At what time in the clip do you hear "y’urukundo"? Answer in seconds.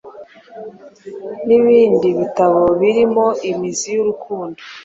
3.95-4.59